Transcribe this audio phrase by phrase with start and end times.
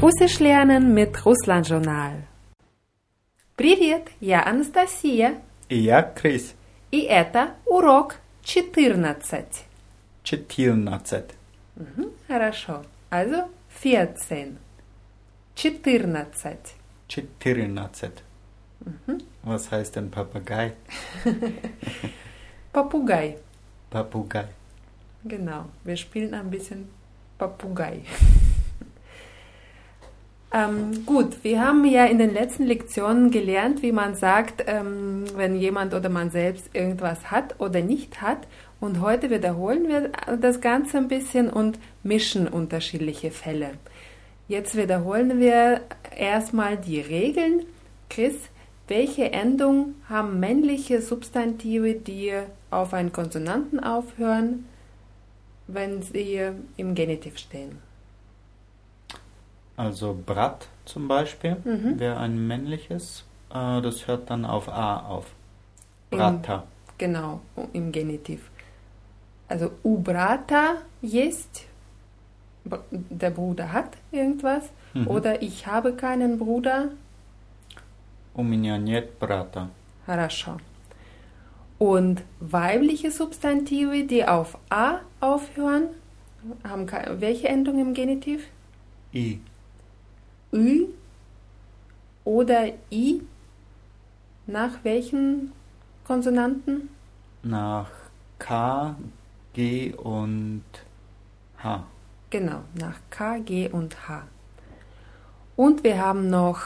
[0.00, 2.22] Russisch lernen mit Russland Journal.
[3.56, 5.40] Привет, я Анастасия.
[5.68, 6.54] И я Крис.
[6.90, 9.64] И это урок 14.
[10.24, 11.24] 14.
[11.76, 12.84] Мгм, Хорошо.
[13.10, 13.48] Also
[13.82, 14.58] 14.
[15.54, 16.74] 14.
[17.08, 18.12] 14.
[19.42, 20.72] Was heißt denn Papagei?
[22.72, 23.38] Papagei.
[23.90, 24.48] Papagei.
[25.24, 25.66] Genau.
[25.84, 26.88] Wir spielen ein bisschen
[27.38, 28.02] Papagei.
[30.53, 35.55] ähm, gut, wir haben ja in den letzten Lektionen gelernt, wie man sagt, ähm, wenn
[35.55, 38.47] jemand oder man selbst irgendwas hat oder nicht hat.
[38.81, 40.11] Und heute wiederholen wir
[40.41, 43.71] das Ganze ein bisschen und mischen unterschiedliche Fälle.
[44.47, 45.81] Jetzt wiederholen wir
[46.17, 47.63] erstmal die Regeln.
[48.09, 48.35] Chris,
[48.89, 52.33] welche Endung haben männliche Substantive, die
[52.71, 54.65] auf einen Konsonanten aufhören,
[55.67, 56.41] wenn sie
[56.75, 57.90] im Genitiv stehen?
[59.80, 61.98] Also Brat zum Beispiel Mhm.
[61.98, 63.24] wäre ein männliches.
[63.50, 65.26] Äh, das hört dann auf A auf.
[66.10, 66.64] Im- Brata.
[66.98, 67.40] Genau,
[67.74, 68.50] im Genitiv.
[69.48, 71.66] Also u brata есть,
[72.64, 75.06] br- der Bruder hat irgendwas, Mhm.
[75.08, 76.88] oder ich habe keinen Bruder,
[78.34, 79.68] У меня нет брата.
[80.06, 80.58] Хорошо.
[81.78, 85.88] Und weibliche Substantive, die auf a aufhören,
[86.64, 88.46] haben ke- welche Endung im Genitiv?
[89.12, 89.38] И.
[90.53, 90.87] Ü
[92.25, 93.21] oder i?
[94.47, 95.51] Nach welchen
[96.05, 96.89] Konsonanten?
[97.43, 97.89] Nach
[98.39, 98.95] K,
[99.53, 100.63] G und
[101.57, 101.85] H.
[102.29, 104.23] Genau, nach K, G und H.
[105.55, 106.59] Und wir haben noch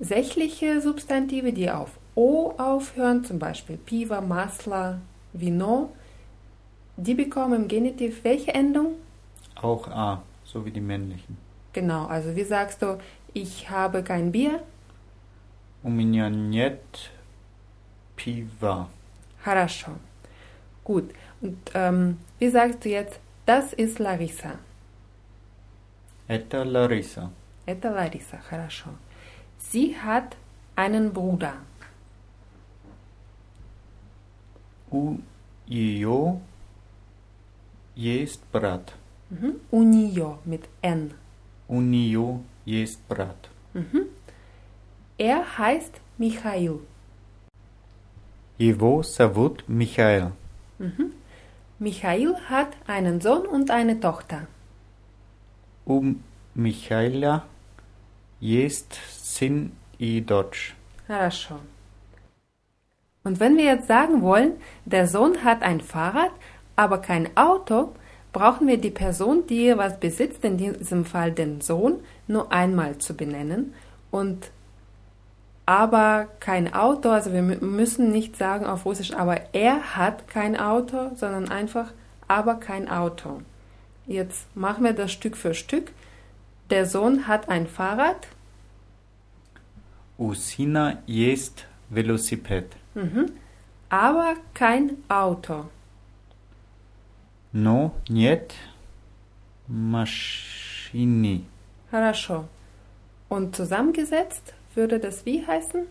[0.00, 5.00] sächliche Substantive, die auf O aufhören, zum Beispiel Piva, Masla,
[5.32, 5.92] Vino.
[6.96, 8.94] Die bekommen im Genitiv welche Endung?
[9.54, 11.38] Auch A, so wie die männlichen.
[11.72, 12.98] Genau, also wie sagst du,
[13.33, 14.63] ich habe kein Bier?
[15.83, 17.11] У меня нет
[18.15, 18.87] пива.
[19.43, 19.91] Хорошо.
[20.83, 21.13] Gut.
[21.41, 24.59] Und ähm, wie sagst du jetzt, das ist Larissa?
[26.27, 27.31] Это Лариса.
[27.67, 28.89] Это Larissa, хорошо.
[29.59, 30.35] Sie hat
[30.75, 31.53] einen Bruder.
[34.89, 35.17] У
[35.67, 36.39] ее
[37.95, 38.93] есть брат.
[39.29, 39.59] Mhm.
[39.71, 41.13] У нее mit N.
[41.69, 43.49] У нее есть брат.
[43.73, 44.07] Mhm.
[45.17, 46.79] Er heißt Michail.
[48.57, 50.31] Его зовут Михаил.
[50.79, 51.13] Mhm.
[51.79, 54.47] Michail hat einen Sohn und eine Tochter.
[55.85, 56.15] У
[56.53, 57.43] Михаила
[58.39, 60.73] есть сын и дочь.
[61.07, 61.59] Хорошо.
[63.23, 64.53] Und wenn wir jetzt sagen wollen,
[64.85, 66.31] der Sohn hat ein Fahrrad,
[66.75, 67.93] aber kein Auto,
[68.32, 73.14] brauchen wir die Person, die was besitzt, in diesem Fall den Sohn, nur einmal zu
[73.14, 73.74] benennen
[74.10, 74.50] und
[75.66, 81.14] aber kein Auto, also wir müssen nicht sagen auf Russisch, aber er hat kein Auto,
[81.14, 81.92] sondern einfach
[82.26, 83.42] aber kein Auto.
[84.06, 85.92] Jetzt machen wir das Stück für Stück.
[86.70, 88.26] Der Sohn hat ein Fahrrad.
[90.18, 92.76] Usina jest velociped.
[92.94, 93.26] Mhm.
[93.90, 95.66] Aber kein Auto.
[97.51, 98.53] Но нет
[99.67, 101.43] машины.
[101.89, 102.45] Хорошо.
[103.29, 105.87] Und zusammengesetzt würde das wie heißen?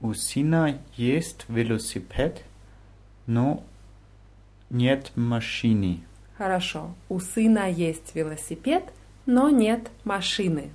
[0.00, 2.42] У сына есть велосипед,
[3.26, 3.62] но
[4.70, 6.00] нет машины.
[6.36, 6.94] Хорошо.
[7.08, 8.84] У сына есть велосипед,
[9.26, 10.70] но нет машины.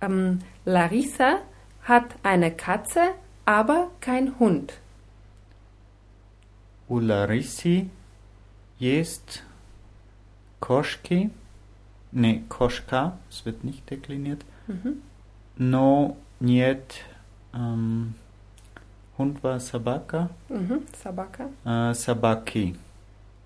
[0.00, 1.40] Ähm, Larissa
[1.86, 4.72] hat eine Katze, aber kein Hund.
[6.88, 7.90] У Ларисы
[8.78, 9.42] есть
[10.60, 11.30] кошки.
[12.12, 14.40] Не, кошка, es wird nicht dekliniert.
[14.66, 15.00] Mhm.
[15.56, 17.04] Но нет
[17.54, 18.14] ähm,
[19.18, 20.30] Hund war Sabaka.
[20.48, 20.82] Mhm.
[21.02, 21.50] Собака.
[21.64, 22.76] Äh, Sabaki.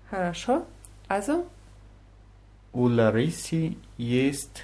[0.09, 0.65] Хорошо.
[1.07, 1.45] Also,
[2.73, 4.63] У Ларисы есть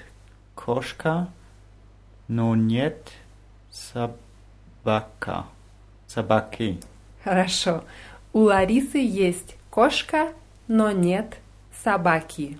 [0.56, 1.28] кошка,
[2.28, 3.12] но нет
[3.72, 5.46] собака.
[6.08, 6.80] Собаки.
[7.24, 7.84] хорошо.
[8.34, 10.34] У Ларисы есть кошка,
[10.68, 11.38] но нет
[11.84, 12.58] собаки.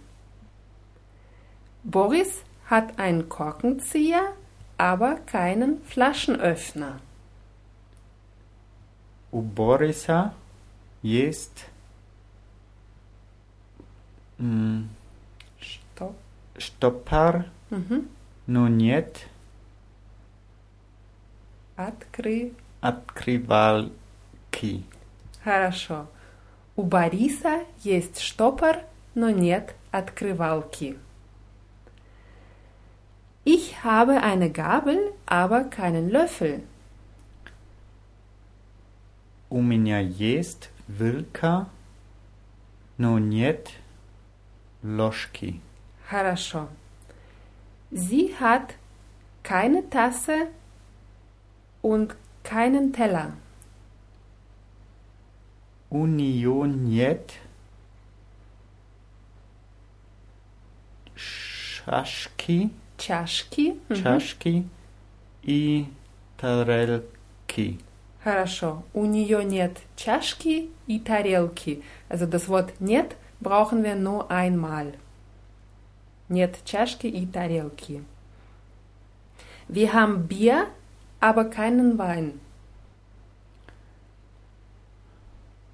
[1.84, 4.34] Boris hat einen Korkenzieher,
[4.78, 7.00] aber keinen Flaschenöffner.
[9.32, 10.34] У Бориса
[11.02, 11.66] есть
[14.40, 14.90] м,
[15.60, 16.16] Stopp.
[16.58, 18.08] штопор, Mhm.
[18.48, 19.28] но нет
[21.76, 22.52] Откры.
[22.82, 23.92] открывалки.
[25.44, 26.08] Хорошо.
[26.76, 28.78] У Бориса есть штопор,
[29.14, 30.98] но нет открывалки.
[33.84, 36.64] habe eine Gabel, aber keinen Löffel.
[39.50, 41.68] У меня есть вилка,
[42.98, 43.70] но нет
[44.82, 45.60] ложки.
[46.10, 46.68] Хорошо.
[47.92, 48.76] Sie hat
[49.44, 50.48] keine Tasse
[51.82, 53.34] und keinen Teller.
[55.96, 57.34] У нее нет
[61.16, 63.76] шашки, Чашки.
[63.90, 63.96] Mhm.
[64.04, 64.68] чашки
[65.44, 65.86] и
[66.38, 67.80] тарелки.
[68.24, 68.84] Хорошо.
[68.94, 71.84] У нее нет чашки и тарелки.
[72.10, 74.94] Also das Wort нет brauchen wir nur einmal.
[76.30, 78.04] Нет чашки и тарелки.
[79.68, 80.68] Wir haben Bier,
[81.20, 82.40] aber keinen Wein.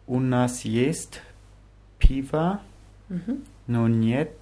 [0.07, 1.21] У нас есть
[1.99, 2.61] пиво,
[3.09, 3.43] Mhm.
[3.67, 4.33] но нет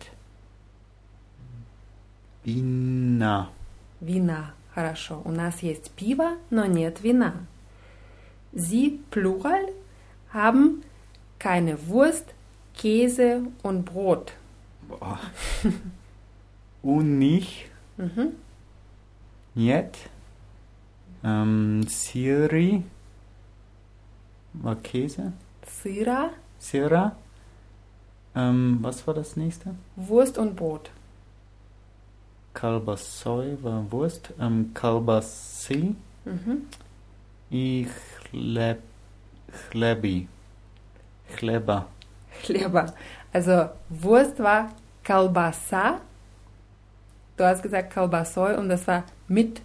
[2.44, 3.50] вина.
[4.02, 4.54] Вина.
[4.74, 5.22] Хорошо.
[5.26, 7.34] У нас есть пиво, но нет вина.
[8.54, 9.74] Sie, Plural,
[10.34, 10.84] haben
[11.40, 12.34] keine Wurst,
[12.76, 14.34] Käse und Brot.
[14.90, 15.20] Boah.
[16.84, 17.48] У них
[17.98, 18.34] Mhm.
[19.56, 19.96] нет
[21.24, 22.84] ähm, сыры,
[24.54, 25.34] war Käse,
[25.83, 26.31] Sira.
[26.59, 27.17] Sira.
[28.35, 29.75] Ähm, was war das nächste?
[29.97, 30.91] Wurst und Brot.
[32.55, 34.33] Kalbasoy war Wurst.
[34.41, 35.95] Ähm, Kalbasi.
[36.25, 36.67] Mhm.
[37.51, 37.89] I
[38.31, 38.79] chleb,
[39.71, 40.29] chlebi.
[41.35, 41.87] Chleba.
[42.43, 42.93] Chleba.
[43.33, 44.71] Also Wurst war
[45.03, 46.01] Kalbasa.
[47.37, 49.63] Du hast gesagt Kalbasoy und das war mit,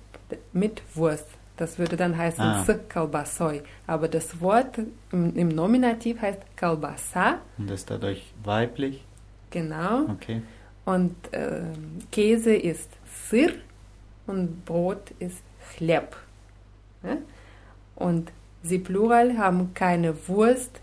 [0.54, 1.28] mit Wurst.
[1.58, 2.66] Das würde dann heißen ah.
[2.68, 3.62] s kalbasoi.
[3.88, 4.80] Aber das Wort
[5.12, 7.40] im Nominativ heißt kalbasa.
[7.58, 9.06] Und ist dadurch weiblich?
[9.52, 10.10] Genau.
[10.10, 10.42] Okay.
[10.84, 11.64] Und äh,
[12.12, 12.90] Käse ist
[13.30, 13.52] sir
[14.28, 15.44] und Brot ist
[15.76, 16.16] chleb.
[17.04, 17.18] Ja?
[17.96, 18.32] Und
[18.62, 20.82] sie plural haben keine Wurst.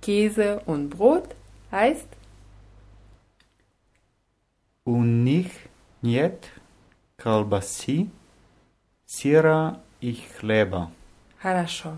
[0.00, 1.34] Käse und Brot
[1.70, 2.08] heißt
[4.84, 5.52] nicht
[6.02, 6.50] nicht
[7.16, 8.10] kalbasi
[9.11, 10.91] сыра и хлеба.
[11.41, 11.97] Хорошо.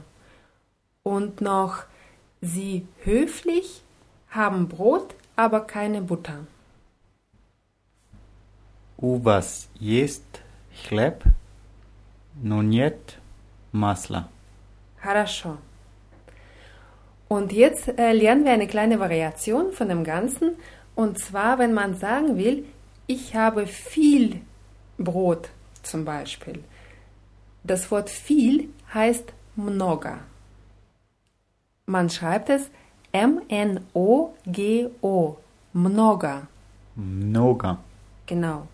[1.03, 1.85] Und noch
[2.41, 3.83] sie höflich
[4.29, 6.45] haben Brot, aber keine Butter.
[8.97, 10.41] У вас есть
[10.83, 11.23] хлеб,
[12.43, 13.17] но нет
[13.71, 14.27] масла.
[15.01, 15.57] Хорошо.
[17.29, 20.55] Und jetzt äh, lernen wir eine kleine Variation von dem Ganzen.
[20.95, 22.65] Und zwar, wenn man sagen will,
[23.07, 24.41] ich habe viel
[24.97, 25.49] Brot
[25.83, 26.63] zum Beispiel.
[27.63, 30.19] Das Wort viel heißt много.
[31.85, 32.69] Man schreibt es
[33.11, 34.27] M-N-O-G-O.
[35.73, 36.47] Много.
[36.95, 37.77] Много.
[38.25, 38.67] Genau.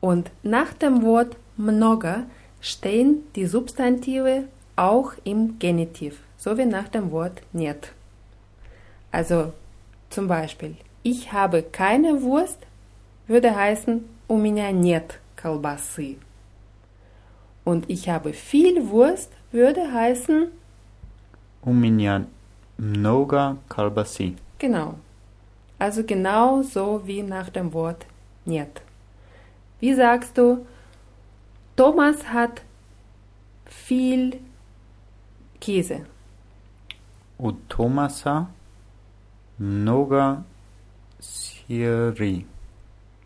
[0.00, 2.24] Und nach dem Wort много
[2.60, 4.44] stehen die Substantive
[4.76, 7.92] auch im Genitiv, so wie nach dem Wort нет.
[9.10, 9.52] Also
[10.10, 12.58] zum Beispiel, ich habe keine Wurst,
[13.26, 16.16] würde heißen, у меня нет колбасы.
[17.64, 20.48] Und ich habe viel Wurst, würde heißen,
[21.66, 22.26] У меня
[22.76, 24.36] много колбасы.
[24.58, 24.96] Genau.
[25.78, 28.06] Also genau so wie nach dem Wort
[28.44, 28.82] нет.
[29.80, 30.66] Wie sagst du,
[31.76, 32.62] Thomas hat
[33.64, 34.40] viel
[35.58, 36.06] Käse.
[37.38, 38.48] У Томаса
[39.58, 40.44] много
[41.18, 42.44] сыры.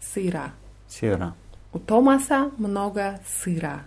[0.01, 0.53] Сыра.
[0.87, 1.35] Сыра.
[1.73, 3.85] У Томаса много сыра.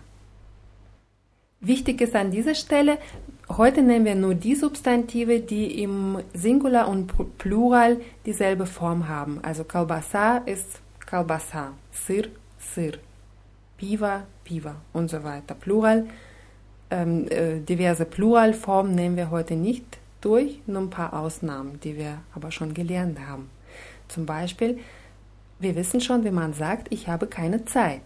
[1.61, 2.99] Wichtig ist an dieser Stelle,
[3.49, 9.41] heute nehmen wir nur die Substantive, die im Singular und Pl- Plural dieselbe Form haben.
[9.43, 12.25] Also Kalbasa ist Kalbasa, Sir,
[12.59, 12.93] Sir,
[13.79, 15.55] Piva, Piva und so weiter.
[15.55, 16.07] Plural,
[16.91, 19.85] ähm, äh, diverse Pluralformen nehmen wir heute nicht
[20.21, 23.51] durch, nur ein paar Ausnahmen, die wir aber schon gelernt haben.
[24.09, 24.79] Zum Beispiel,
[25.59, 28.03] wir wissen schon, wie man sagt, ich habe keine Zeit.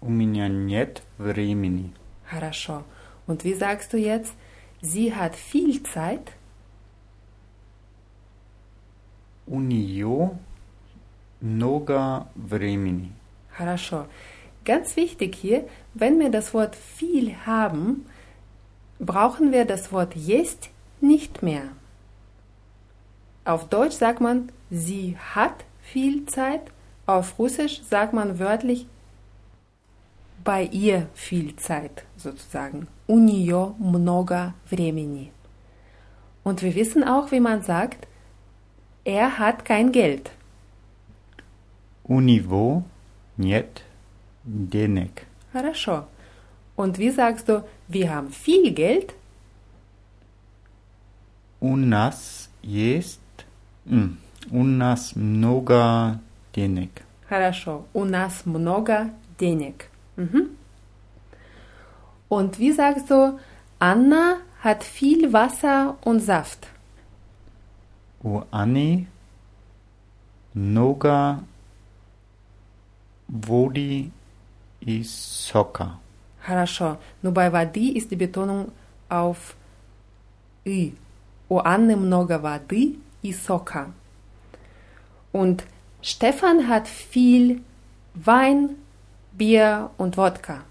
[0.00, 1.92] У меня нет времени.
[2.24, 2.84] Хорошо.
[3.26, 4.34] Und wie sagst du jetzt,
[4.80, 6.32] sie hat viel Zeit?
[9.46, 10.38] У нее
[11.40, 13.12] много времени.
[13.50, 14.06] Хорошо.
[14.64, 18.06] Ganz wichtig hier, wenn wir das Wort viel haben,
[18.98, 20.70] brauchen wir das Wort есть
[21.00, 21.64] nicht mehr.
[23.44, 26.60] Auf Deutsch sagt man, sie hat viel Zeit.
[27.06, 28.86] Auf Russisch sagt man wörtlich,
[30.44, 32.88] bei ihr viel Zeit sozusagen.
[33.06, 35.32] У нее много времени.
[36.44, 38.06] Und wir wissen auch, wie man sagt,
[39.04, 40.30] er hat kein Geld.
[42.04, 42.82] У него
[43.36, 43.82] нет
[44.44, 45.26] денег.
[45.52, 46.06] Хорошо.
[46.76, 49.14] Und wie sagst du, wir haben viel Geld?
[51.60, 53.20] У нас есть...
[53.86, 54.18] м,
[54.50, 56.18] У нас много
[56.54, 57.02] денег.
[57.28, 57.84] Хорошо.
[57.92, 59.88] У нас много денег.
[60.16, 60.50] Mhm.
[62.28, 63.38] Und wie sagst du,
[63.78, 66.68] Anna hat viel Wasser und Saft?
[68.22, 69.06] У Ани
[70.52, 71.42] много
[73.28, 74.10] воды
[74.80, 75.98] и сока.
[76.40, 76.98] Хорошо.
[77.22, 78.72] Но bei воды ist die Betonung
[79.08, 79.54] auf
[80.64, 80.94] «и».
[81.48, 83.92] У Анны много воды и сока.
[85.32, 85.64] Und
[86.02, 87.62] Stefan hat viel
[88.14, 88.76] Wein,
[89.34, 90.64] Bier und Wodka.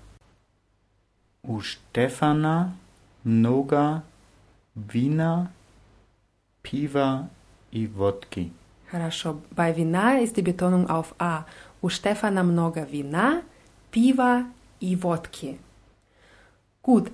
[1.43, 2.75] У Стефана
[3.23, 4.03] много
[4.75, 5.51] вина,
[6.61, 7.29] пива
[7.71, 8.51] и водки.
[8.91, 9.39] Хорошо.
[9.51, 11.45] Bei Vina ist die Betonung auf A.
[11.81, 13.41] У Stefana много вина,
[13.91, 14.45] пива
[14.79, 15.59] и водки.
[16.81, 17.11] Gut.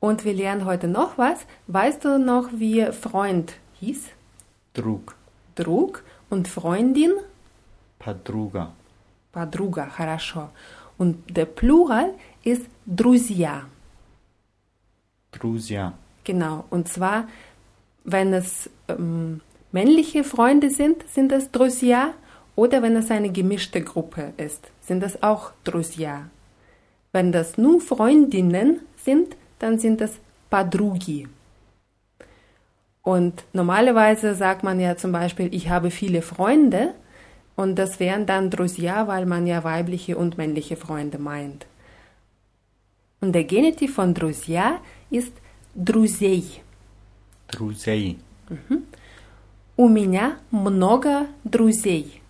[0.00, 1.44] Und wir lernen heute noch was.
[1.66, 4.08] Weißt du noch, wie Freund hieß?
[4.72, 5.14] Друг,
[5.56, 7.12] Drug und Freundin?
[8.00, 8.72] подруга.
[9.34, 9.86] Подруга.
[9.86, 10.50] Хорошо.
[10.98, 13.64] Und der Plural ist друзья.
[15.32, 15.94] Друзья.
[16.24, 16.64] Genau.
[16.70, 17.28] Und zwar,
[18.04, 19.40] wenn es ähm,
[19.72, 22.14] männliche Freunde sind, sind es друзья.
[22.56, 26.28] Oder wenn es eine gemischte Gruppe ist, sind es auch друзья.
[27.12, 30.18] Wenn das nur Freundinnen sind, dann sind es
[30.50, 31.28] подруги.
[33.02, 36.94] Und normalerweise sagt man ja zum Beispiel, ich habe viele Freunde.
[37.56, 41.66] Und das wären dann друзья, weil man ja weibliche und männliche Freunde meint.
[43.20, 44.80] Und der Genitiv von друзья
[45.10, 45.32] ist
[45.74, 46.62] друзей.
[47.48, 48.18] Друзей.
[49.76, 52.22] У меня много друзей.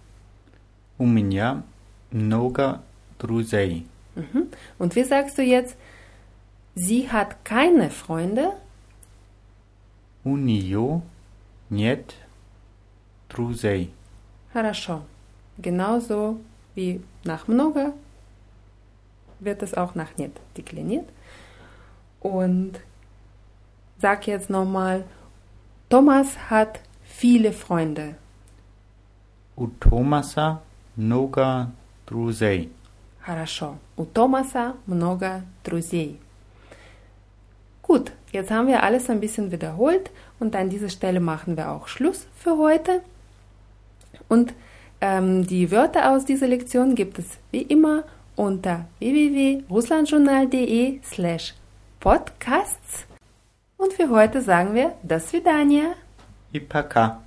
[0.98, 1.62] У меня
[2.10, 2.82] много
[3.18, 3.86] друзей.
[4.16, 4.48] Mhm.
[4.78, 5.76] Und wie sagst du jetzt,
[6.74, 8.52] sie hat keine Freunde?
[10.24, 11.02] У нее
[11.70, 12.14] нет
[13.28, 13.92] друзей.
[14.52, 15.02] Хорошо.
[15.58, 16.40] Genauso
[16.74, 17.92] wie nach много
[19.38, 21.08] wird es auch nach нет dekliniert.
[22.20, 22.80] Und
[23.98, 25.04] sag jetzt nochmal,
[25.88, 28.16] Thomas hat viele Freunde.
[29.56, 30.62] У Томаса
[30.96, 31.70] много
[32.06, 32.70] друзей.
[33.20, 33.76] Хорошо.
[33.96, 36.18] У Томаса много друзей.
[37.82, 41.88] Gut, jetzt haben wir alles ein bisschen wiederholt und an dieser Stelle machen wir auch
[41.88, 43.02] Schluss für heute.
[44.28, 44.54] Und
[45.01, 51.53] ähm, die Wörter aus dieser Lektion gibt es wie immer unter www.russlandjournal.de slash
[51.99, 53.05] podcasts.
[53.77, 55.93] Und für heute sagen wir das Vidania.
[56.51, 57.21] Ipaka.